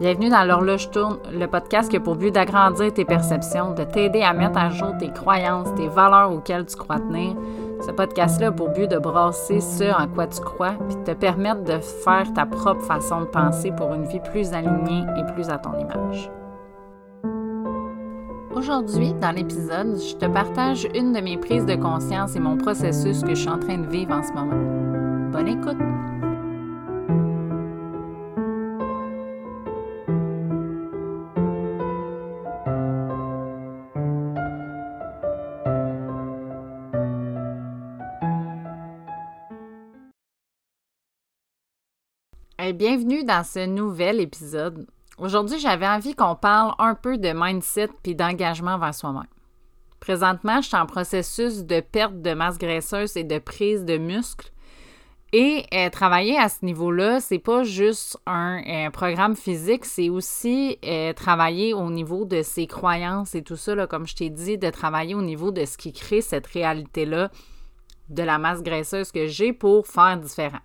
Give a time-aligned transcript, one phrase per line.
[0.00, 4.22] Bienvenue dans l'horloge tourne, le podcast qui a pour but d'agrandir tes perceptions, de t'aider
[4.22, 7.36] à mettre à jour tes croyances, tes valeurs auxquelles tu crois tenir.
[7.86, 11.12] Ce podcast-là a pour but de brasser ce en quoi tu crois, puis de te
[11.12, 15.50] permettre de faire ta propre façon de penser pour une vie plus alignée et plus
[15.50, 16.30] à ton image.
[18.54, 23.22] Aujourd'hui, dans l'épisode, je te partage une de mes prises de conscience et mon processus
[23.22, 25.30] que je suis en train de vivre en ce moment.
[25.32, 25.91] Bonne écoute!
[42.72, 44.86] Bienvenue dans ce nouvel épisode.
[45.18, 49.26] Aujourd'hui, j'avais envie qu'on parle un peu de mindset puis d'engagement vers soi-même.
[50.00, 54.50] Présentement, je suis en processus de perte de masse graisseuse et de prise de muscles.
[55.34, 60.78] Et euh, travailler à ce niveau-là, c'est pas juste un, euh, programme physique, c'est aussi
[60.84, 64.70] euh, travailler au niveau de ses croyances et tout ça, comme je t'ai dit, de
[64.70, 67.30] travailler au niveau de ce qui crée cette réalité-là
[68.08, 70.60] de la masse graisseuse que j'ai pour faire différent.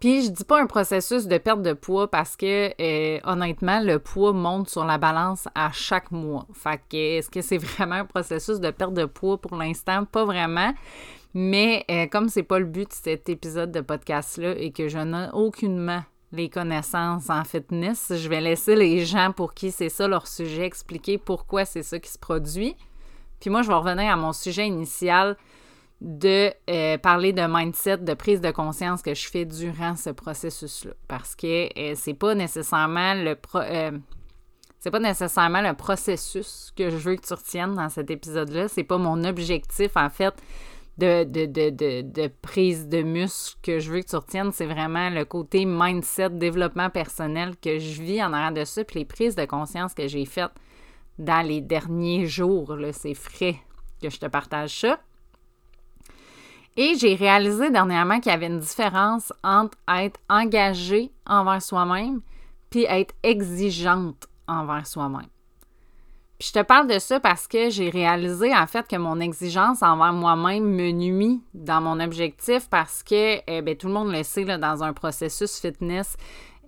[0.00, 3.98] Puis je dis pas un processus de perte de poids parce que euh, honnêtement, le
[3.98, 6.46] poids monte sur la balance à chaque mois.
[6.52, 10.04] Fait que est-ce que c'est vraiment un processus de perte de poids pour l'instant?
[10.04, 10.74] Pas vraiment.
[11.32, 14.98] Mais euh, comme c'est pas le but de cet épisode de podcast-là et que je
[14.98, 16.02] n'ai aucunement
[16.32, 20.66] les connaissances en fitness, je vais laisser les gens pour qui c'est ça leur sujet
[20.66, 22.76] expliquer pourquoi c'est ça qui se produit.
[23.40, 25.36] Puis moi, je vais revenir à mon sujet initial
[26.00, 30.92] de euh, parler de mindset, de prise de conscience que je fais durant ce processus-là.
[31.08, 33.98] Parce que euh, c'est pas nécessairement le euh,
[34.78, 38.68] c'est pas nécessairement le processus que je veux que tu retiennes dans cet épisode-là.
[38.68, 40.34] C'est pas mon objectif, en fait,
[40.98, 44.52] de, de, prise de muscle que je veux que tu retiennes.
[44.52, 49.00] C'est vraiment le côté mindset, développement personnel que je vis en arrière de ça, puis
[49.00, 50.52] les prises de conscience que j'ai faites
[51.18, 52.76] dans les derniers jours.
[52.92, 53.56] C'est frais
[54.00, 55.00] que je te partage ça.
[56.76, 62.20] Et j'ai réalisé dernièrement qu'il y avait une différence entre être engagé envers soi-même
[62.70, 65.28] puis être exigeante envers soi-même.
[66.38, 69.82] Puis je te parle de ça parce que j'ai réalisé en fait que mon exigence
[69.82, 74.44] envers moi-même me nuit dans mon objectif parce que eh tout le monde le sait
[74.44, 76.16] dans un processus fitness,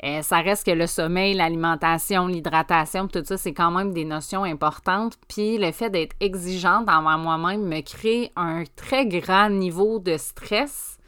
[0.04, 4.44] euh, ça reste que le sommeil, l'alimentation, l'hydratation, tout ça, c'est quand même des notions
[4.44, 5.18] importantes.
[5.28, 10.98] Puis le fait d'être exigeante envers moi-même me crée un très grand niveau de stress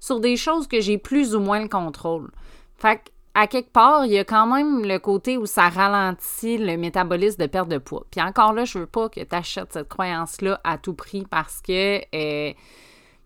[0.00, 2.30] sur des choses que j'ai plus ou moins le contrôle.
[2.76, 3.02] Fait
[3.34, 7.40] à quelque part, il y a quand même le côté où ça ralentit le métabolisme
[7.40, 8.04] de perte de poids.
[8.10, 11.60] Puis encore là, je veux pas que tu achètes cette croyance-là à tout prix parce
[11.60, 12.52] que euh,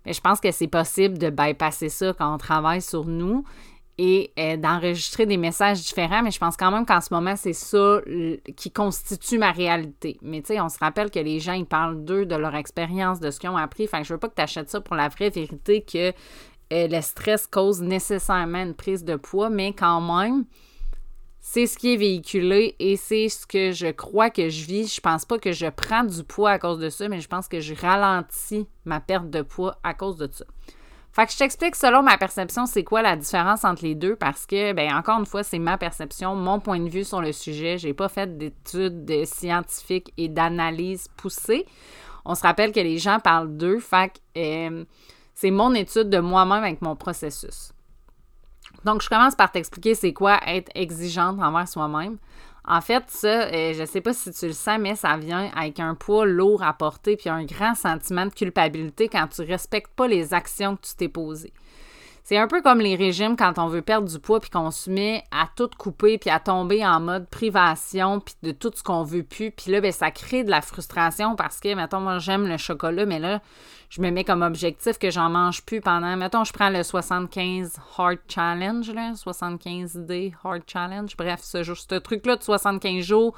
[0.05, 3.44] je pense que c'est possible de bypasser ça quand on travaille sur nous
[3.99, 7.53] et euh, d'enregistrer des messages différents, mais je pense quand même qu'en ce moment, c'est
[7.53, 8.01] ça
[8.57, 10.19] qui constitue ma réalité.
[10.23, 13.21] Mais tu sais, on se rappelle que les gens, ils parlent d'eux, de leur expérience,
[13.21, 13.87] de ce qu'ils ont appris.
[13.87, 16.13] Fait que je veux pas que tu achètes ça pour la vraie vérité que
[16.73, 20.47] euh, le stress cause nécessairement une prise de poids, mais quand même,
[21.45, 24.95] c'est ce qui est véhiculé et c'est ce que je crois que je vis.
[24.95, 27.49] Je pense pas que je prends du poids à cause de ça, mais je pense
[27.49, 30.45] que je ralentis ma perte de poids à cause de ça.
[31.12, 34.47] Fait que je t'explique selon ma perception, c'est quoi la différence entre les deux parce
[34.47, 37.77] que, ben encore une fois, c'est ma perception, mon point de vue sur le sujet.
[37.77, 41.67] J'ai pas fait d'études scientifiques et d'analyse poussées.
[42.25, 43.78] On se rappelle que les gens parlent d'eux.
[43.78, 44.84] Fait que euh,
[45.34, 47.73] c'est mon étude de moi-même avec mon processus.
[48.84, 52.17] Donc, je commence par t'expliquer c'est quoi être exigeante envers soi-même.
[52.72, 55.50] En fait, ça, euh, je ne sais pas si tu le sens, mais ça vient
[55.55, 59.93] avec un poids lourd à porter puis un grand sentiment de culpabilité quand tu respectes
[59.94, 61.53] pas les actions que tu t'es posées.
[62.25, 64.88] C'est un peu comme les régimes quand on veut perdre du poids puis qu'on se
[64.88, 69.03] met à tout couper puis à tomber en mode privation puis de tout ce qu'on
[69.03, 69.50] veut plus.
[69.50, 73.06] Puis là, ben, ça crée de la frustration parce que, mettons, moi, j'aime le chocolat,
[73.06, 73.41] mais là,
[73.91, 77.77] je me mets comme objectif que j'en mange plus pendant, mettons, je prends le 75
[77.99, 81.17] Hard Challenge, là, 75 Day Hard Challenge.
[81.17, 83.37] Bref, ce, ce truc-là de 75 jours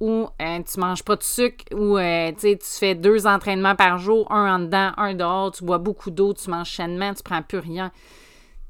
[0.00, 4.30] où euh, tu manges pas de sucre, où euh, tu fais deux entraînements par jour,
[4.30, 7.58] un en dedans, un dehors, tu bois beaucoup d'eau, tu manges chainement, tu prends plus
[7.58, 7.90] rien.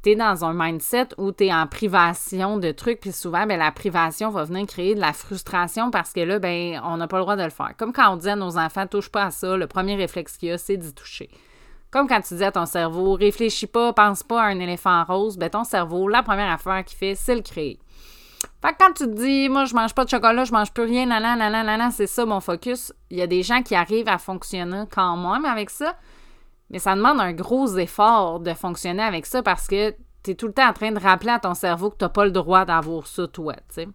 [0.02, 3.58] Tu es dans un mindset où tu es en privation de trucs, puis souvent, ben,
[3.58, 7.18] la privation va venir créer de la frustration parce que là, ben, on n'a pas
[7.18, 7.74] le droit de le faire.
[7.76, 10.48] Comme quand on dit à nos enfants, touche pas à ça, le premier réflexe qu'il
[10.48, 11.28] y a, c'est d'y toucher.
[11.90, 15.36] Comme quand tu dis à ton cerveau, réfléchis pas, pense pas à un éléphant rose,
[15.36, 17.78] ben ton cerveau, la première affaire qu'il fait, c'est le créer.
[18.60, 20.82] Fait que quand tu te dis, moi, je mange pas de chocolat, je mange plus
[20.82, 22.92] rien, nanana, nanana, c'est ça mon focus.
[23.10, 25.94] Il y a des gens qui arrivent à fonctionner quand même avec ça,
[26.70, 29.94] mais ça demande un gros effort de fonctionner avec ça parce que
[30.24, 32.08] tu es tout le temps en train de rappeler à ton cerveau que tu n'as
[32.08, 33.88] pas le droit d'avoir ça, toi, tu sais.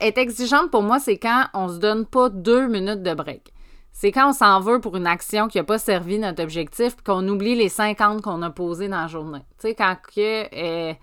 [0.00, 3.52] Être exigeante pour moi, c'est quand on se donne pas deux minutes de break.
[3.92, 7.26] C'est quand on s'en veut pour une action qui n'a pas servi notre objectif qu'on
[7.28, 9.40] oublie les 50 qu'on a posés dans la journée.
[9.58, 10.54] Tu sais, quand que.
[10.54, 10.94] Euh,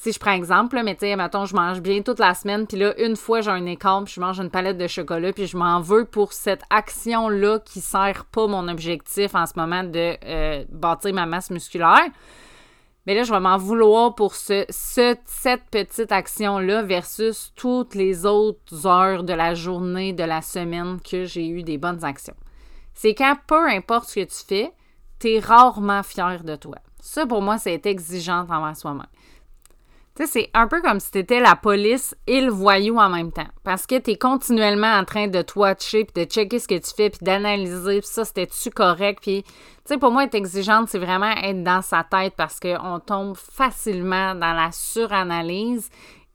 [0.00, 2.78] si je prends exemple, mais tu sais, mettons, je mange bien toute la semaine, puis
[2.78, 5.58] là, une fois, j'ai un écart, puis je mange une palette de chocolat, puis je
[5.58, 10.64] m'en veux pour cette action-là qui sert pas mon objectif en ce moment de euh,
[10.70, 12.06] bâtir ma masse musculaire.
[13.06, 18.86] Mais là, je vais m'en vouloir pour ce, cette petite action-là versus toutes les autres
[18.86, 22.36] heures de la journée, de la semaine que j'ai eu des bonnes actions.
[22.94, 24.72] C'est quand, peu importe ce que tu fais,
[25.18, 26.76] tu es rarement fier de toi.
[27.02, 29.06] Ça, pour moi, c'est exigeant envers soi-même.
[30.26, 33.48] C'est un peu comme si tu étais la police et le voyou en même temps.
[33.64, 36.94] Parce que tu es continuellement en train de watcher, puis de checker ce que tu
[36.94, 39.20] fais, puis d'analyser, puis ça, c'était-tu correct?
[39.22, 39.44] Puis,
[39.88, 44.34] tu pour moi, être exigeante, c'est vraiment être dans sa tête parce qu'on tombe facilement
[44.34, 45.90] dans la suranalyse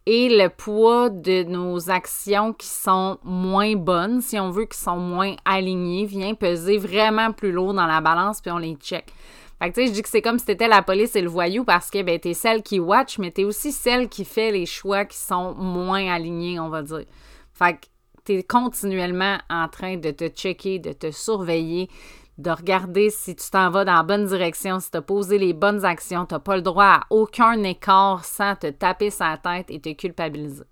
[0.05, 4.97] et le poids de nos actions qui sont moins bonnes, si on veut, qui sont
[4.97, 9.11] moins alignées, vient peser vraiment plus lourd dans la balance, puis on les check.
[9.59, 11.29] Fait que tu sais, je dis que c'est comme si t'étais la police et le
[11.29, 14.65] voyou parce que ben, t'es celle qui watch, mais t'es aussi celle qui fait les
[14.65, 17.05] choix qui sont moins alignés, on va dire.
[17.53, 17.85] Fait que
[18.25, 21.89] t'es continuellement en train de te checker, de te surveiller,
[22.37, 25.85] de regarder si tu t'en vas dans la bonne direction, si tu posé les bonnes
[25.85, 29.93] actions, tu pas le droit à aucun écart sans te taper sa tête et te
[29.93, 30.65] culpabiliser.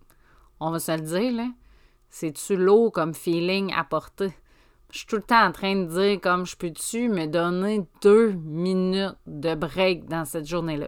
[0.59, 1.47] On va se le dire, là.
[2.09, 4.33] C'est-tu lourd comme feeling à porter?
[4.93, 8.33] Je suis tout le temps en train de dire comme je peux-tu me donner deux
[8.33, 10.87] minutes de break dans cette journée-là.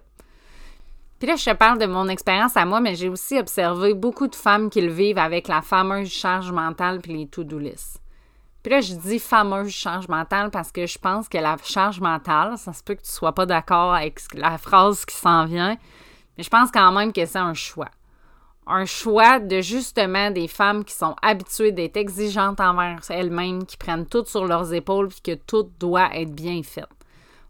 [1.17, 4.27] Puis là, je te parle de mon expérience à moi, mais j'ai aussi observé beaucoup
[4.27, 7.99] de femmes qui le vivent avec la fameuse charge mentale puis les to-do lists.
[8.61, 12.59] Puis là, je dis fameuse charge mentale parce que je pense que la charge mentale,
[12.59, 15.77] ça se peut que tu sois pas d'accord avec la phrase qui s'en vient,
[16.37, 17.89] mais je pense quand même que c'est un choix
[18.67, 24.07] un choix de justement des femmes qui sont habituées d'être exigeantes envers elles-mêmes, qui prennent
[24.07, 26.85] tout sur leurs épaules puis que tout doit être bien fait.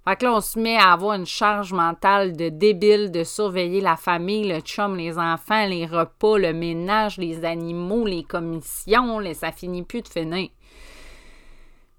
[0.07, 3.81] Fait que là, on se met à avoir une charge mentale de débile de surveiller
[3.81, 9.33] la famille, le chum, les enfants, les repas, le ménage, les animaux, les commissions, là,
[9.33, 10.49] ça finit plus de finir.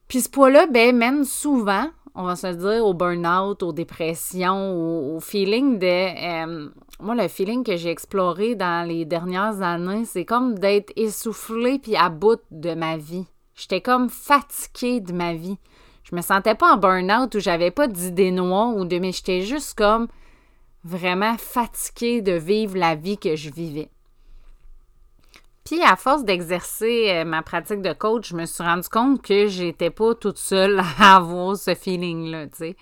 [0.06, 5.20] Puis ce poids-là, ben, mène souvent on va se dire, au burn-out, aux dépressions, au,
[5.20, 5.86] feeling de...
[5.86, 6.68] Euh,
[6.98, 11.94] moi, le feeling que j'ai exploré dans les dernières années, c'est comme d'être essoufflé puis
[11.94, 13.26] à bout de ma vie.
[13.54, 15.58] J'étais comme fatiguée de ma vie.
[16.04, 18.98] Je me sentais pas en burn-out où j'avais pas d'idées noires ou de...
[18.98, 20.08] Mais j'étais juste comme
[20.84, 23.90] vraiment fatiguée de vivre la vie que je vivais.
[25.66, 29.48] Puis à force d'exercer euh, ma pratique de coach, je me suis rendu compte que
[29.48, 32.76] j'étais pas toute seule à avoir ce feeling-là, tu sais.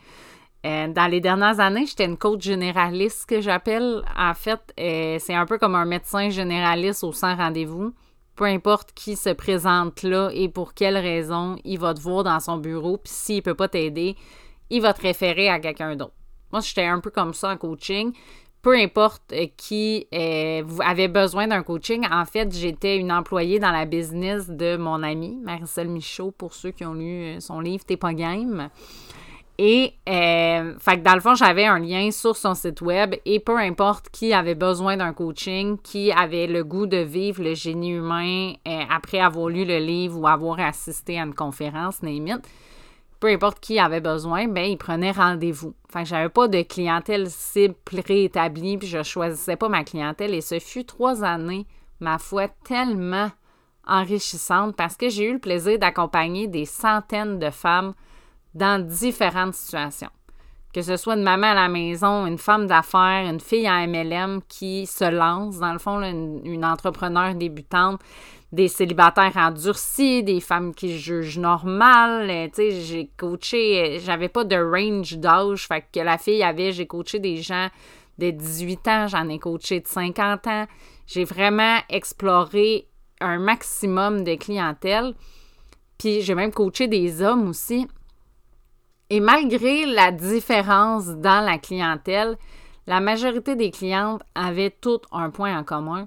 [0.67, 4.03] Euh, dans les dernières années, j'étais une coach généraliste que j'appelle.
[4.17, 7.95] En fait, euh, c'est un peu comme un médecin généraliste au sans rendez-vous.
[8.37, 12.41] Peu importe qui se présente là et pour quelle raison, il va te voir dans
[12.41, 12.99] son bureau.
[12.99, 14.15] Puis s'il peut pas t'aider,
[14.71, 16.15] il va te référer à quelqu'un d'autre.
[16.53, 18.13] Moi, j'étais un peu comme ça en coaching
[18.65, 22.05] peu importe euh, qui euh, avait besoin d'un coaching.
[22.11, 26.71] En fait, j'étais une employée dans la business de mon amie, Marisol Michaud, pour ceux
[26.71, 28.71] qui ont lu euh, son livre T'es pas game.
[29.57, 33.57] Et, fait que dans le fond, j'avais un lien sur son site web et peu
[33.57, 38.55] importe qui avait besoin d'un coaching, qui avait le goût de vivre le génie humain
[38.91, 42.41] après avoir lu le livre ou avoir assisté à une conférence, name
[43.21, 45.75] peu importe qui avait besoin, ben il prenait rendez-vous.
[45.89, 50.35] Enfin, j'avais pas de clientèle cible préétablie, puis je choisissais pas ma clientèle.
[50.35, 51.67] Et ce fut trois années,
[52.01, 53.31] ma foi, tellement
[53.87, 57.95] enrichissante parce que j'ai eu le plaisir d'accompagner des centaines de femmes
[58.55, 60.11] dans différentes situations.
[60.73, 64.41] Que ce soit une maman à la maison, une femme d'affaires, une fille en MLM
[64.49, 68.01] qui se lance, dans le fond, une, une entrepreneur débutante,
[68.55, 72.31] des célibataires endurcis, des femmes qui jugent normal.
[72.31, 76.71] Euh, tu j'ai coaché, euh, j'avais pas de range d'âge, fait que la fille avait,
[76.71, 77.69] j'ai coaché des gens
[78.19, 80.67] de 18 ans, j'en ai coaché de 50 ans.
[81.07, 82.87] J'ai vraiment exploré
[83.21, 85.15] un maximum de clientèle.
[85.99, 87.89] Puis j'ai même coaché des hommes aussi.
[89.11, 92.37] Et malgré la différence dans la clientèle,
[92.87, 96.07] la majorité des clientes avaient tout un point en commun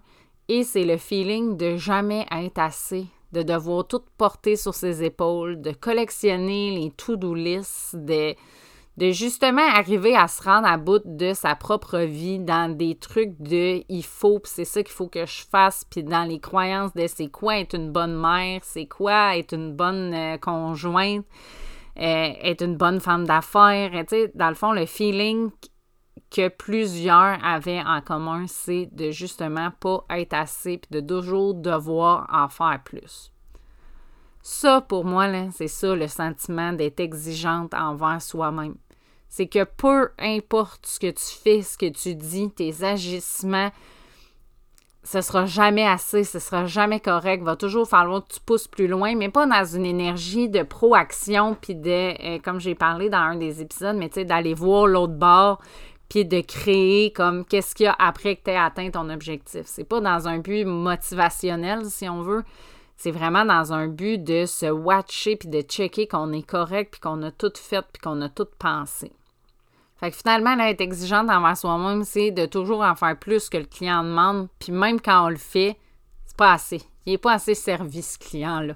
[0.49, 5.61] et c'est le feeling de jamais être assez, de devoir tout porter sur ses épaules,
[5.61, 8.35] de collectionner les to-do lists, de,
[9.11, 13.83] justement arriver à se rendre à bout de sa propre vie dans des trucs de
[13.89, 17.29] il faut, c'est ça qu'il faut que je fasse, puis dans les croyances de c'est
[17.29, 21.25] quoi être une bonne mère, c'est quoi être une bonne euh, conjointe,
[21.99, 23.91] euh, être une bonne femme d'affaires,
[24.33, 25.49] dans le fond, le feeling
[26.37, 32.27] que plusieurs avaient en commun, c'est de justement pas être assez puis de toujours devoir
[32.31, 33.31] en faire plus.
[34.43, 38.75] Ça, pour moi, c'est ça le sentiment d'être exigeante envers soi-même.
[39.27, 43.71] C'est que peu importe ce que tu fais, ce que tu dis, tes agissements,
[45.03, 47.43] ce sera jamais assez, ce sera jamais correct.
[47.43, 51.57] Va toujours falloir que tu pousses plus loin, mais pas dans une énergie de proaction,
[51.59, 54.85] puis de, euh, comme j'ai parlé dans un des épisodes, mais tu sais, d'aller voir
[54.85, 55.59] l'autre bord,
[56.09, 59.63] puis de créer comme qu'est-ce qu'il y a après que tu aies atteint ton objectif.
[59.65, 62.43] C'est pas dans un but motivationnel, si on veut.
[62.95, 67.01] C'est vraiment dans un but de se watcher puis de checker qu'on est correct puis
[67.01, 69.11] qu'on a tout fait puis qu'on a tout pensé.
[69.99, 73.57] Fait que finalement, là, être exigeante envers soi-même, c'est de toujours en faire plus que
[73.57, 74.47] le client demande.
[74.59, 75.77] Puis même quand on le fait,
[76.25, 76.81] c'est pas assez.
[77.05, 78.75] Il n'est pas assez servi, ce client-là.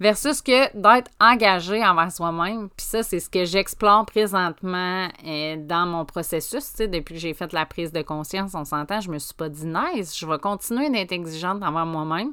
[0.00, 2.70] Versus que d'être engagé envers soi-même.
[2.70, 6.74] Puis ça, c'est ce que j'explore présentement euh, dans mon processus.
[6.76, 9.66] Depuis que j'ai fait la prise de conscience, on s'entend, je me suis pas dit
[9.66, 12.32] nice, je vais continuer d'être exigeante envers moi-même.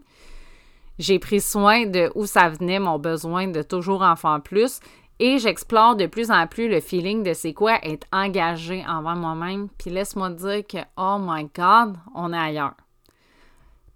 [0.97, 4.79] J'ai pris soin de où ça venait, mon besoin de toujours en faire plus.
[5.19, 9.67] Et j'explore de plus en plus le feeling de c'est quoi être engagé envers moi-même.
[9.77, 12.75] Puis laisse-moi dire que, oh my God, on est ailleurs.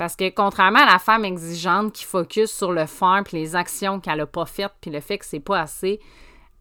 [0.02, 4.00] Parce que contrairement à la femme exigeante qui focus sur le faire puis les actions
[4.00, 6.00] qu'elle n'a pas faites puis le fait que c'est pas assez,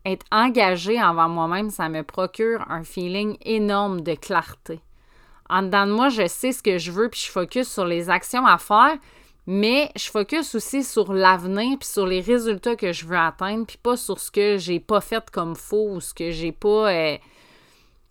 [0.04, 4.80] être engagé envers moi-même, ça me procure un feeling énorme de clarté.
[5.48, 8.10] En dedans de moi, je sais ce que je veux puis je focus sur les
[8.10, 8.98] actions à faire,
[9.46, 13.78] mais je focus aussi sur l'avenir puis sur les résultats que je veux atteindre puis
[13.82, 17.16] pas sur ce que j'ai pas fait comme faux ou ce que j'ai pas euh,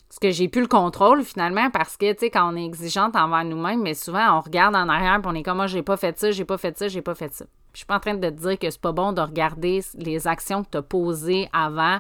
[0.10, 3.16] ce que j'ai plus le contrôle finalement parce que tu sais quand on est exigeante
[3.16, 5.98] envers nous-mêmes mais souvent on regarde en arrière puis on est comme moi j'ai pas
[5.98, 7.46] fait ça, j'ai pas fait ça, j'ai pas fait ça.
[7.74, 10.28] Je suis pas en train de te dire que c'est pas bon de regarder les
[10.28, 12.00] actions que tu as posées avant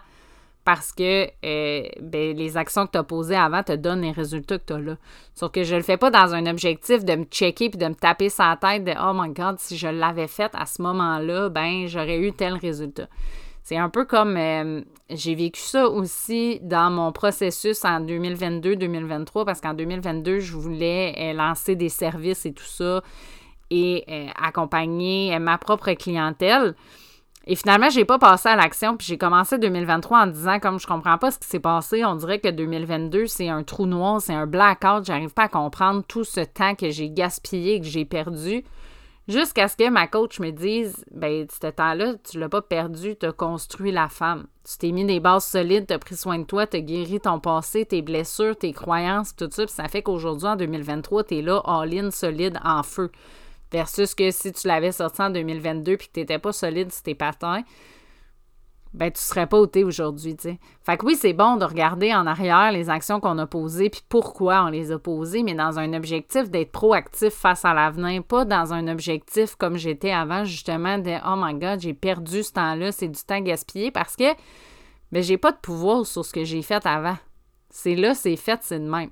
[0.65, 4.57] parce que euh, ben, les actions que tu as posées avant te donnent les résultats
[4.57, 4.97] que tu as là.
[5.33, 7.95] Sauf que je le fais pas dans un objectif de me checker puis de me
[7.95, 11.87] taper sa tête de Oh my God, si je l'avais fait à ce moment-là, ben
[11.87, 13.07] j'aurais eu tel résultat.
[13.69, 19.61] C'est un peu comme euh, j'ai vécu ça aussi dans mon processus en 2022-2023 parce
[19.61, 23.03] qu'en 2022, je voulais euh, lancer des services et tout ça
[23.69, 26.73] et accompagner ma propre clientèle.
[27.45, 30.87] Et finalement, j'ai pas passé à l'action, puis j'ai commencé 2023 en disant comme je
[30.87, 34.33] comprends pas ce qui s'est passé, on dirait que 2022 c'est un trou noir, c'est
[34.33, 38.63] un blackout, j'arrive pas à comprendre tout ce temps que j'ai gaspillé, que j'ai perdu,
[39.29, 43.25] jusqu'à ce que ma coach me dise ben ce temps-là, tu l'as pas perdu, tu
[43.25, 44.47] as construit la femme.
[44.67, 47.21] Tu t'es mis des bases solides, tu as pris soin de toi, tu as guéri
[47.21, 51.37] ton passé, tes blessures, tes croyances, tout ça, puis ça fait qu'aujourd'hui en 2023, tu
[51.37, 53.11] es là all-in solide en feu.
[53.71, 57.03] Versus que si tu l'avais sorti en 2022 puis que tu n'étais pas solide sur
[57.03, 57.15] tes
[58.93, 60.59] ben tu serais pas ôté aujourd'hui, tu sais.
[60.83, 64.01] Fait que oui, c'est bon de regarder en arrière les actions qu'on a posées puis
[64.09, 68.45] pourquoi on les a posées, mais dans un objectif d'être proactif face à l'avenir, pas
[68.45, 72.91] dans un objectif comme j'étais avant, justement, de «Oh my God, j'ai perdu ce temps-là,
[72.91, 74.33] c'est du temps gaspillé» parce que
[75.11, 77.17] ben, j'ai pas de pouvoir sur ce que j'ai fait avant.
[77.69, 79.11] C'est là, c'est fait, c'est de même.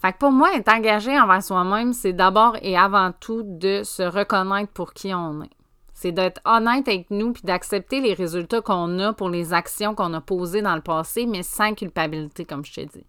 [0.00, 4.02] Fait que pour moi, être engagé envers soi-même, c'est d'abord et avant tout de se
[4.02, 5.59] reconnaître pour qui on est.
[6.00, 10.14] C'est d'être honnête avec nous puis d'accepter les résultats qu'on a pour les actions qu'on
[10.14, 13.04] a posées dans le passé, mais sans culpabilité, comme je te dis.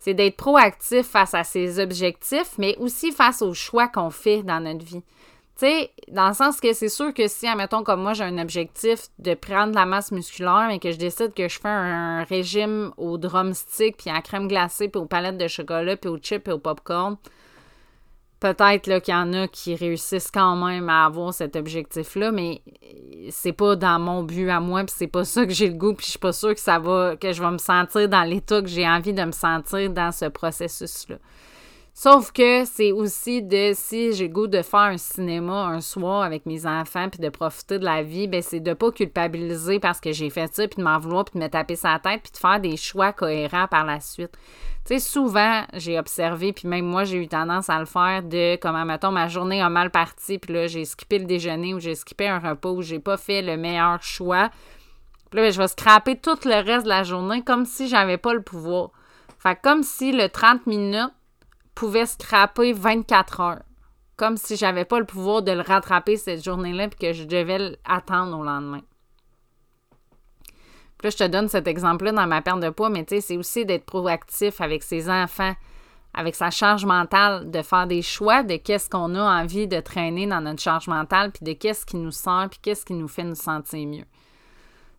[0.00, 4.58] C'est d'être proactif face à ses objectifs, mais aussi face aux choix qu'on fait dans
[4.58, 5.04] notre vie.
[5.56, 8.38] Tu sais, dans le sens que c'est sûr que si, admettons, comme moi, j'ai un
[8.38, 12.24] objectif de prendre de la masse musculaire, et que je décide que je fais un
[12.24, 16.48] régime au drumstick, puis à crème glacée, puis aux palettes de chocolat, puis aux chips,
[16.48, 17.18] et au popcorn,
[18.40, 22.62] peut-être qu'il y en a qui réussissent quand même à avoir cet objectif-là, mais
[23.30, 25.94] c'est pas dans mon but à moi, puis c'est pas ça que j'ai le goût,
[25.94, 28.62] puis je suis pas sûre que ça va, que je vais me sentir dans l'état
[28.62, 31.16] que j'ai envie de me sentir dans ce processus-là.
[31.92, 36.46] Sauf que c'est aussi de si j'ai goût de faire un cinéma un soir avec
[36.46, 40.12] mes enfants puis de profiter de la vie, ben c'est de pas culpabiliser parce que
[40.12, 42.38] j'ai fait ça puis de m'en vouloir puis de me taper sa tête puis de
[42.38, 44.32] faire des choix cohérents par la suite.
[44.86, 48.56] Tu sais, souvent, j'ai observé, puis même moi, j'ai eu tendance à le faire de,
[48.56, 51.94] comme, mettons, ma journée a mal parti, puis là, j'ai skippé le déjeuner ou j'ai
[51.94, 54.48] skippé un repas ou j'ai pas fait le meilleur choix.
[55.30, 58.16] Puis là, ben, je vais scraper tout le reste de la journée comme si j'avais
[58.16, 58.90] pas le pouvoir.
[59.38, 61.12] Fait comme si le 30 minutes
[61.80, 63.62] pouvait scraper 24 heures.
[64.18, 67.56] Comme si j'avais pas le pouvoir de le rattraper cette journée-là puis que je devais
[67.58, 68.82] l'attendre au lendemain.
[70.98, 73.20] Puis là, je te donne cet exemple-là dans ma perte de poids, mais tu sais,
[73.22, 75.54] c'est aussi d'être proactif avec ses enfants,
[76.12, 80.26] avec sa charge mentale, de faire des choix de qu'est-ce qu'on a envie de traîner
[80.26, 83.24] dans notre charge mentale, puis de qu'est-ce qui nous sert, puis qu'est-ce qui nous fait
[83.24, 84.04] nous sentir mieux.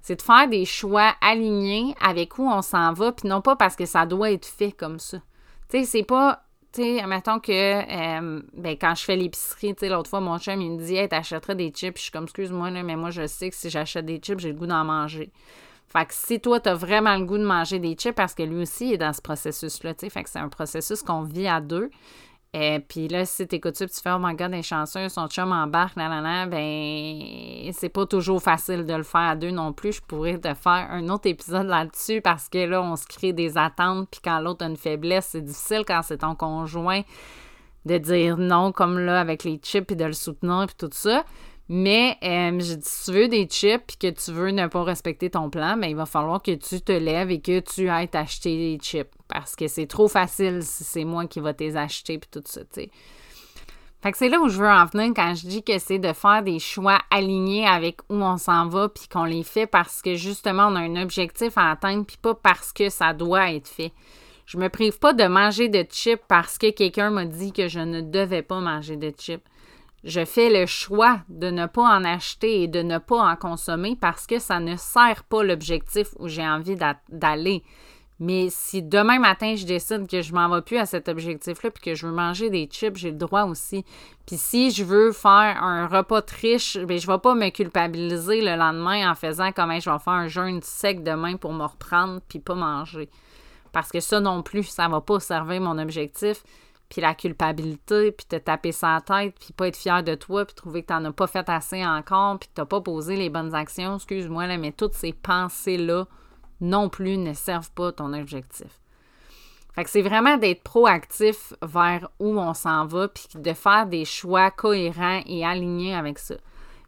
[0.02, 3.76] C'est de faire des choix alignés avec où on s'en va, puis non pas parce
[3.76, 5.20] que ça doit être fait comme ça.
[5.70, 6.42] Tu sais, c'est pas
[6.74, 10.38] tu sais, admettons que, euh, ben, quand je fais l'épicerie, tu sais, l'autre fois, mon
[10.40, 11.98] chum, il me dit, hey, t'achèterais des chips?
[11.98, 14.56] Je suis comme, excuse-moi, mais moi, je sais que si j'achète des chips, j'ai le
[14.58, 15.32] goût d'en manger.
[15.88, 18.62] Fait que si toi, t'as vraiment le goût de manger des chips, parce que lui
[18.62, 21.60] aussi est dans ce processus-là, tu sais, fait que c'est un processus qu'on vit à
[21.60, 21.90] deux.
[22.54, 25.54] Et puis là, si t'écoutes ça, tu fais, oh my god, des chanceux, son chum
[25.54, 29.94] embarque, là, là, ben, c'est pas toujours facile de le faire à deux non plus.
[29.94, 33.58] Je pourrais te faire un autre épisode là-dessus parce que là, on se crée des
[33.58, 37.04] attentes, puis quand l'autre a une faiblesse, c'est difficile quand c'est ton conjoint
[37.86, 41.24] de dire non, comme là, avec les chips, puis de le soutenir, puis tout ça.
[41.74, 45.50] Mais euh, si tu veux des chips puis que tu veux ne pas respecter ton
[45.50, 48.58] plan, mais ben, il va falloir que tu te lèves et que tu ailles t'acheter
[48.58, 49.08] des chips.
[49.30, 52.60] Parce que c'est trop facile si c'est moi qui va les acheter puis tout ça,
[52.66, 52.90] tu.
[54.02, 56.12] Fait que c'est là où je veux en venir quand je dis que c'est de
[56.12, 60.16] faire des choix alignés avec où on s'en va puis qu'on les fait parce que
[60.16, 63.94] justement on a un objectif à atteindre puis pas parce que ça doit être fait.
[64.46, 67.80] Je me prive pas de manger de chips parce que quelqu'un m'a dit que je
[67.80, 69.48] ne devais pas manger de chips
[70.04, 73.98] je fais le choix de ne pas en acheter et de ne pas en consommer
[74.00, 76.78] parce que ça ne sert pas l'objectif où j'ai envie
[77.10, 77.64] d'aller.
[78.24, 81.84] Mais si demain matin, je décide que je m'en vais plus à cet objectif-là puis
[81.84, 83.84] que je veux manger des chips, j'ai le droit aussi.
[84.28, 88.42] Puis si je veux faire un repas triche, bien, je ne vais pas me culpabiliser
[88.42, 92.22] le lendemain en faisant comme je vais faire un jeûne sec demain pour me reprendre
[92.28, 93.10] puis pas manger.
[93.72, 96.44] Parce que ça non plus, ça ne va pas servir mon objectif
[96.92, 100.54] puis la culpabilité, puis te taper sa tête, puis pas être fier de toi, puis
[100.54, 103.56] trouver que t'en as pas fait assez encore, puis que t'as pas posé les bonnes
[103.56, 106.06] actions, excuse-moi, là, mais toutes ces pensées-là
[106.60, 108.68] non plus ne servent pas ton objectif.
[109.74, 114.04] Fait que c'est vraiment d'être proactif vers où on s'en va, puis de faire des
[114.04, 116.36] choix cohérents et alignés avec ça.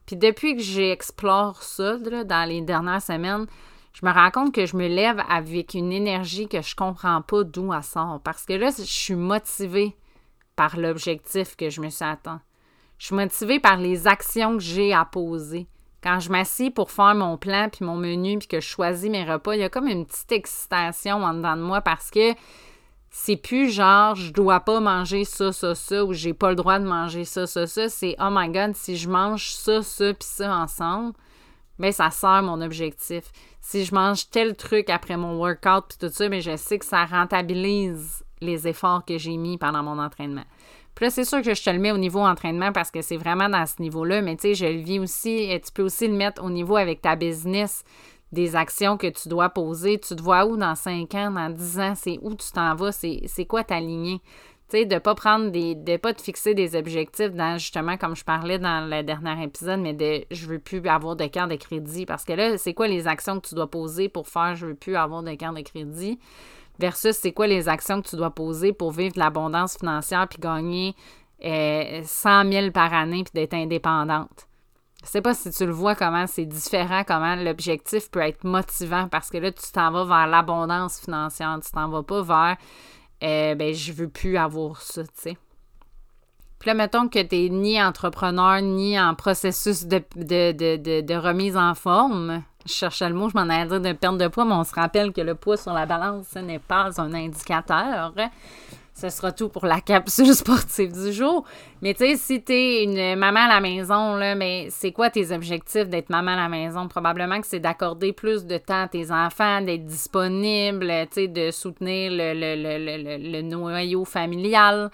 [0.05, 3.45] Puis depuis que j'explore ça, dans les dernières semaines,
[3.93, 7.43] je me rends compte que je me lève avec une énergie que je comprends pas
[7.43, 8.19] d'où elle sort.
[8.23, 9.95] Parce que là, je suis motivée
[10.55, 12.41] par l'objectif que je me suis atteint.
[12.97, 15.67] Je suis motivée par les actions que j'ai à poser.
[16.01, 19.23] Quand je m'assieds pour faire mon plan puis mon menu puis que je choisis mes
[19.23, 22.33] repas, il y a comme une petite excitation en dedans de moi parce que
[23.09, 26.79] c'est plus genre je dois pas manger ça, ça, ça ou j'ai pas le droit
[26.79, 27.87] de manger ça, ça, ça.
[27.87, 31.13] C'est oh my god, si je mange ça, ça puis ça ensemble,
[31.77, 33.31] mais ça sert mon objectif.
[33.65, 36.85] Si je mange tel truc après mon workout puis tout ça, mais je sais que
[36.85, 40.43] ça rentabilise les efforts que j'ai mis pendant mon entraînement.
[40.93, 43.15] Puis là, c'est sûr que je te le mets au niveau entraînement parce que c'est
[43.15, 46.09] vraiment dans ce niveau-là, mais tu sais, je le vis aussi, et tu peux aussi
[46.09, 47.85] le mettre au niveau avec ta business,
[48.33, 49.97] des actions que tu dois poser.
[49.97, 52.91] Tu te vois où dans 5 ans, dans 10 ans, c'est où tu t'en vas,
[52.91, 54.21] c'est quoi ta lignée?
[54.73, 55.75] De ne pas prendre des.
[55.75, 59.79] de pas te fixer des objectifs dans justement, comme je parlais dans le dernier épisode,
[59.79, 62.05] mais de je veux plus avoir de carte de crédit.
[62.05, 64.75] Parce que là, c'est quoi les actions que tu dois poser pour faire je veux
[64.75, 66.19] plus avoir de carte de crédit?
[66.79, 70.39] Versus c'est quoi les actions que tu dois poser pour vivre de l'abondance financière puis
[70.39, 70.95] gagner
[71.41, 74.47] 100 euh, 000 par année puis d'être indépendante?
[75.03, 79.09] Je sais pas si tu le vois comment c'est différent, comment l'objectif peut être motivant
[79.09, 81.59] parce que là, tu t'en vas vers l'abondance financière.
[81.63, 82.57] Tu t'en vas pas vers
[83.23, 85.37] euh, ben, je veux plus avoir ça, tu sais.
[86.59, 91.75] Puis là, mettons que tu n'es ni entrepreneur, ni en processus de, de, remise en
[91.75, 92.41] forme.
[92.65, 94.73] Je cherchais le mot, je m'en allais dire de perte de poids, mais on se
[94.73, 98.13] rappelle que le poids sur la balance, ce n'est pas un indicateur
[98.93, 101.43] ce sera tout pour la capsule sportive du jour.
[101.81, 105.09] Mais tu sais, si tu es une maman à la maison, là, mais c'est quoi
[105.09, 106.87] tes objectifs d'être maman à la maison?
[106.87, 111.51] Probablement que c'est d'accorder plus de temps à tes enfants, d'être disponible, tu sais, de
[111.51, 112.33] soutenir le,
[113.31, 114.91] le, noyau familial.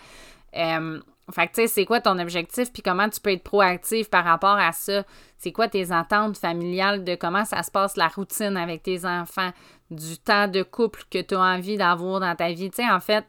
[0.56, 1.00] Euh,
[1.32, 4.24] fait que, tu sais, c'est quoi ton objectif, puis comment tu peux être proactif par
[4.24, 5.04] rapport à ça?
[5.38, 9.52] C'est quoi tes attentes familiales de comment ça se passe la routine avec tes enfants,
[9.92, 12.72] du temps de couple que tu as envie d'avoir dans ta vie?
[12.72, 13.26] Tu sais, en fait,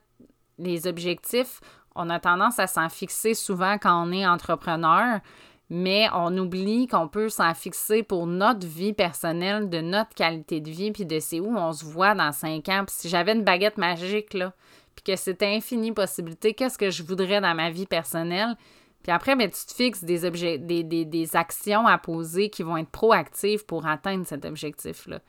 [0.60, 1.60] les objectifs,
[1.94, 5.20] on a tendance à s'en fixer souvent quand on est entrepreneur,
[5.68, 10.70] mais on oublie qu'on peut s'en fixer pour notre vie personnelle, de notre qualité de
[10.70, 12.84] vie, puis de c'est où on se voit dans cinq ans.
[12.86, 14.52] Puis si j'avais une baguette magique, là,
[14.96, 18.56] puis que c'était infini possibilité, qu'est-ce que je voudrais dans ma vie personnelle?
[19.02, 22.90] Puis après, ben, tu te fixes des, objets, des actions à poser qui vont être
[22.90, 25.20] proactives pour atteindre cet objectif-là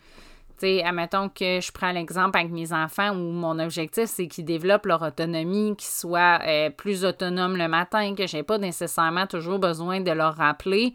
[0.62, 4.86] sais, admettons que je prends l'exemple avec mes enfants où mon objectif, c'est qu'ils développent
[4.86, 9.60] leur autonomie, qu'ils soient euh, plus autonomes le matin, que je n'ai pas nécessairement toujours
[9.60, 10.94] besoin de leur rappeler.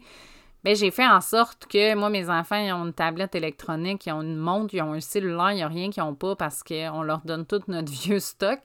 [0.63, 4.11] Bien, j'ai fait en sorte que moi, mes enfants, ils ont une tablette électronique, ils
[4.11, 6.63] ont une montre, ils ont un cellulaire, il n'y a rien qu'ils n'ont pas parce
[6.63, 8.59] qu'on leur donne tout notre vieux stock.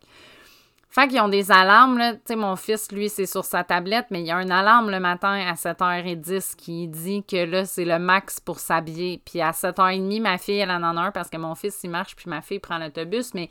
[0.93, 2.13] Fait qu'ils ont des alarmes, là.
[2.13, 4.91] Tu sais, mon fils, lui, c'est sur sa tablette, mais il y a une alarme
[4.91, 9.23] le matin à 7h10 qui dit que là, c'est le max pour s'habiller.
[9.25, 12.15] Puis à 7h30, ma fille, elle en a un parce que mon fils, il marche,
[12.15, 13.33] puis ma fille prend l'autobus.
[13.33, 13.49] Mais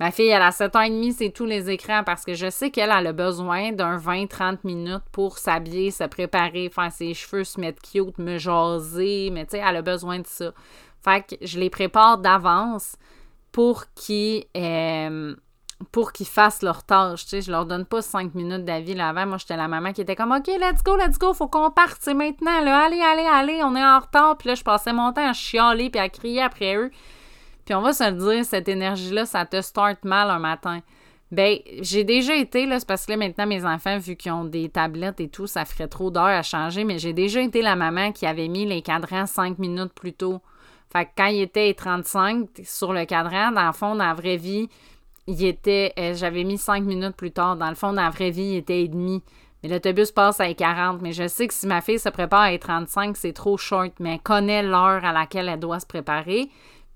[0.00, 3.12] ma fille, elle a 7h30, c'est tous les écrans parce que je sais qu'elle a
[3.12, 8.36] besoin d'un 20-30 minutes pour s'habiller, se préparer, faire ses cheveux, se mettre cute, me
[8.36, 9.30] jaser.
[9.30, 10.50] Mais tu sais, elle a besoin de ça.
[11.04, 12.96] Fait que je les prépare d'avance
[13.52, 14.46] pour qu'ils.
[14.56, 15.36] Euh,
[15.92, 17.24] pour qu'ils fassent leur tâche.
[17.24, 19.26] Tu sais, je leur donne pas cinq minutes d'avis là avant.
[19.26, 21.98] Moi, j'étais la maman qui était comme OK, let's go, let's go, faut qu'on parte,
[22.00, 22.52] c'est maintenant.
[22.58, 24.36] Allez, allez, allez, on est en retard.
[24.36, 26.90] Puis là, je passais mon temps à chialer puis à crier après eux.
[27.64, 30.80] Puis on va se le dire, cette énergie-là, ça te start mal un matin.
[31.30, 34.44] Ben, j'ai déjà été, là, c'est parce que là, maintenant, mes enfants, vu qu'ils ont
[34.44, 37.76] des tablettes et tout, ça ferait trop d'heures à changer, mais j'ai déjà été la
[37.76, 40.40] maman qui avait mis les cadrans cinq minutes plus tôt.
[40.92, 44.38] Fait que quand il était 35 sur le cadran, dans le fond, dans la vraie
[44.38, 44.68] vie,
[45.26, 47.56] il était, euh, j'avais mis cinq minutes plus tard.
[47.56, 49.22] Dans le fond, dans la vraie vie, il était et demi.
[49.62, 51.02] Mais l'autobus passe à 40.
[51.02, 53.92] Mais je sais que si ma fille se prépare à 35, c'est trop short.
[54.00, 56.48] Mais elle connaît l'heure à laquelle elle doit se préparer.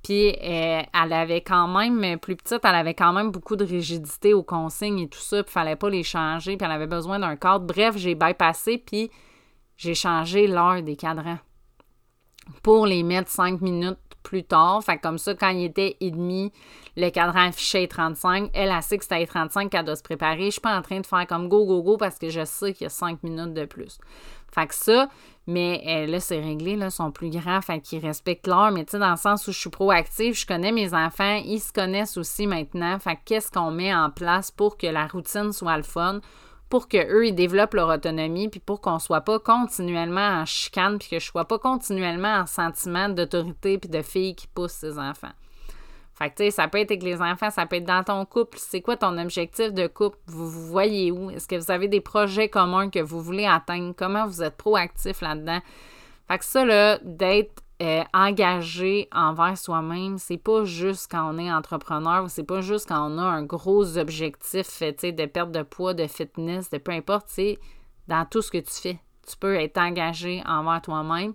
[0.02, 4.34] Puis euh, elle avait quand même, plus petite, elle avait quand même beaucoup de rigidité
[4.34, 5.42] aux consignes et tout ça.
[5.42, 6.56] Puis il fallait pas les changer.
[6.56, 7.66] Puis elle avait besoin d'un cadre.
[7.66, 8.78] Bref, j'ai bypassé.
[8.78, 9.10] Puis
[9.76, 11.38] j'ai changé l'heure des cadrans
[12.62, 14.82] pour les mettre cinq minutes plus tard.
[14.82, 16.50] Fait comme ça, quand il était et demi,
[16.96, 18.50] le cadran affichait 35.
[18.52, 20.46] Elle, a sait que c'était 35 qu'elle doit se préparer.
[20.46, 22.72] Je suis pas en train de faire comme go, go, go parce que je sais
[22.72, 23.98] qu'il y a 5 minutes de plus.
[24.52, 25.08] Fait que ça,
[25.46, 28.92] mais euh, là, c'est réglé, là, sont plus grands, fait qu'ils respectent l'heure, mais tu
[28.92, 32.16] sais, dans le sens où je suis proactive, je connais mes enfants, ils se connaissent
[32.16, 36.20] aussi maintenant, fait qu'est-ce qu'on met en place pour que la routine soit le fun,
[36.74, 41.08] pour qu'eux, ils développent leur autonomie, puis pour qu'on soit pas continuellement en chicane, puis
[41.08, 45.30] que je sois pas continuellement en sentiment d'autorité, puis de fille qui pousse ses enfants.
[46.14, 48.24] Fait que, tu sais, ça peut être avec les enfants, ça peut être dans ton
[48.24, 48.58] couple.
[48.60, 50.18] C'est quoi ton objectif de couple?
[50.26, 51.30] Vous vous voyez où?
[51.30, 53.94] Est-ce que vous avez des projets communs que vous voulez atteindre?
[53.96, 55.60] Comment vous êtes proactif là-dedans?
[56.26, 61.52] Fait que ça, là, d'être euh, engagé envers soi-même, c'est pas juste quand on est
[61.52, 65.92] entrepreneur, c'est pas juste quand on a un gros objectif, sais, de perte de poids,
[65.92, 67.58] de fitness, de peu importe, c'est
[68.08, 68.98] dans tout ce que tu fais.
[69.26, 71.34] Tu peux être engagé envers toi-même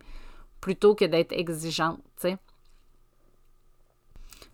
[0.59, 2.37] plutôt que d'être exigeante, tu sais.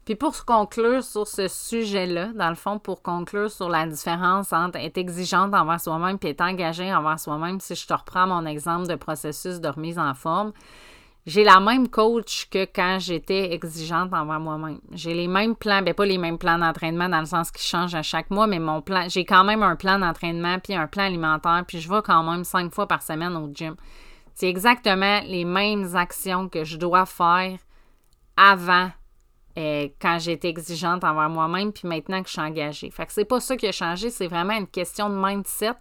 [0.05, 4.77] Puis pour conclure sur ce sujet-là, dans le fond, pour conclure sur la différence entre
[4.77, 8.88] être exigeante envers soi-même et être engagé envers soi-même, si je te reprends mon exemple
[8.88, 10.53] de processus de remise en forme,
[11.25, 14.79] j'ai la même coach que quand j'étais exigeante envers moi-même.
[14.91, 17.95] J'ai les mêmes plans, bien pas les mêmes plans d'entraînement dans le sens qu'ils changent
[17.95, 21.05] à chaque mois, mais mon plan, j'ai quand même un plan d'entraînement puis un plan
[21.05, 23.75] alimentaire, puis je vais quand même cinq fois par semaine au gym.
[24.35, 27.57] C'est exactement les mêmes actions que je dois faire
[28.38, 28.91] avant
[29.57, 32.91] euh, quand j'étais exigeante envers moi-même, puis maintenant que je suis engagée.
[32.91, 35.73] Fait que c'est pas ça qui a changé, c'est vraiment une question de mindset.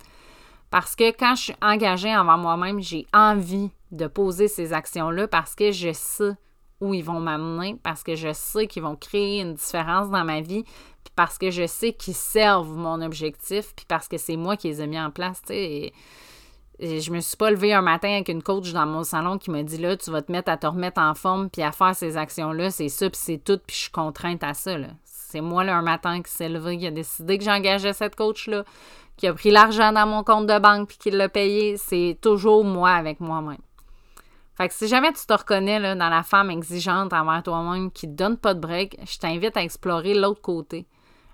[0.75, 5.55] Parce que quand je suis engagée envers moi-même, j'ai envie de poser ces actions-là parce
[5.55, 6.33] que je sais
[6.81, 10.41] où ils vont m'amener, parce que je sais qu'ils vont créer une différence dans ma
[10.41, 14.57] vie, puis parce que je sais qu'ils servent mon objectif, puis parce que c'est moi
[14.57, 15.43] qui les ai mis en place.
[15.43, 15.93] Tu sais,
[16.81, 19.63] je me suis pas levée un matin avec une coach dans mon salon qui m'a
[19.63, 22.17] dit là, tu vas te mettre à te remettre en forme puis à faire ces
[22.17, 24.77] actions-là, c'est ça, puis c'est tout, puis je suis contrainte à ça.
[25.05, 28.65] C'est moi, là, un matin, qui s'est levé, qui a décidé que j'engageais cette coach-là,
[29.17, 31.77] qui a pris l'argent dans mon compte de banque puis qui l'a payé.
[31.77, 33.59] C'est toujours moi avec moi-même.
[34.57, 38.07] Fait que si jamais tu te reconnais là, dans la femme exigeante envers toi-même qui
[38.07, 40.87] te donne pas de break, je t'invite à explorer l'autre côté.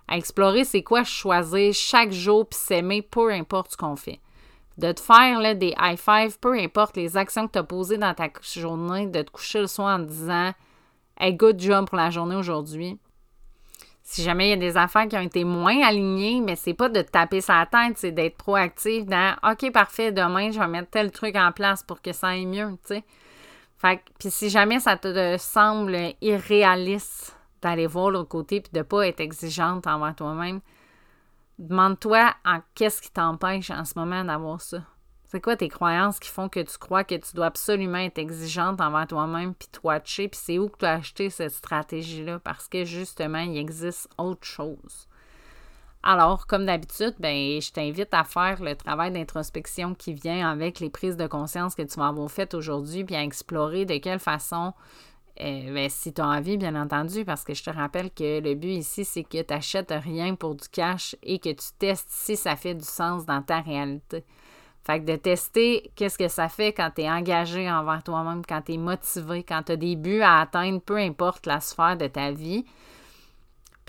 [0.08, 4.20] À explorer c'est quoi choisir chaque jour puis s'aimer peu importe ce qu'on fait
[4.80, 7.98] de te faire là, des high five, peu importe les actions que tu as posées
[7.98, 10.52] dans ta journée, de te coucher le soir en disant
[11.18, 12.98] Hey, good job pour la journée aujourd'hui.
[14.10, 16.88] Si jamais il y a des affaires qui ont été moins alignées, mais c'est pas
[16.88, 21.12] de taper sa tête, c'est d'être proactif dans OK, parfait, demain, je vais mettre tel
[21.12, 23.04] truc en place pour que ça aille mieux, tu sais.
[24.18, 29.20] Puis si jamais ça te semble irréaliste d'aller voir l'autre côté puis de pas être
[29.20, 30.60] exigeante envers toi-même,
[31.60, 32.34] Demande-toi
[32.74, 34.78] qu'est-ce qui t'empêche en ce moment d'avoir ça.
[35.30, 38.80] C'est quoi tes croyances qui font que tu crois que tu dois absolument être exigeante
[38.80, 42.40] envers toi-même puis te watcher, puis c'est où que tu as acheté cette stratégie-là?
[42.40, 45.06] Parce que justement, il existe autre chose.
[46.02, 50.90] Alors, comme d'habitude, ben, je t'invite à faire le travail d'introspection qui vient avec les
[50.90, 54.74] prises de conscience que tu vas avoir faites aujourd'hui, puis à explorer de quelle façon
[55.40, 58.56] euh, ben, si tu as envie, bien entendu, parce que je te rappelle que le
[58.56, 62.34] but ici, c'est que tu n'achètes rien pour du cash et que tu testes si
[62.34, 64.24] ça fait du sens dans ta réalité.
[64.84, 68.62] Fait que de tester qu'est-ce que ça fait quand tu es engagé envers toi-même, quand
[68.62, 72.06] tu es motivé, quand tu as des buts à atteindre, peu importe la sphère de
[72.06, 72.64] ta vie.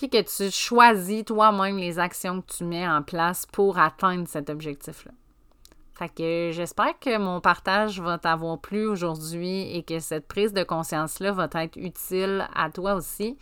[0.01, 4.49] puis que tu choisis toi-même les actions que tu mets en place pour atteindre cet
[4.49, 5.11] objectif-là.
[5.93, 10.63] Fait que j'espère que mon partage va t'avoir plu aujourd'hui et que cette prise de
[10.63, 13.37] conscience-là va être utile à toi aussi.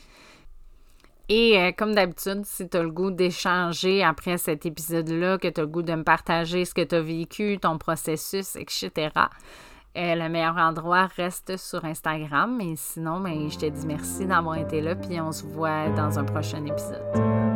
[1.29, 5.61] Et euh, comme d'habitude, si tu as le goût d'échanger après cet épisode-là, que tu
[5.61, 9.09] as le goût de me partager ce que tu as vécu, ton processus, etc.,
[9.97, 12.59] euh, le meilleur endroit reste sur Instagram.
[12.61, 16.17] Et sinon, ben, je te dis merci d'avoir été là, puis on se voit dans
[16.17, 17.48] un prochain épisode.